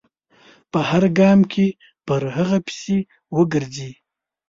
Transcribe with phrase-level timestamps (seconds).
[0.71, 1.67] په هر ګام کې
[2.07, 2.97] پر هغه پسې
[3.35, 3.91] و ګرځي.